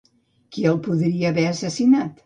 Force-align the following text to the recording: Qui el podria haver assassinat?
Qui 0.55 0.65
el 0.71 0.81
podria 0.89 1.31
haver 1.33 1.47
assassinat? 1.51 2.19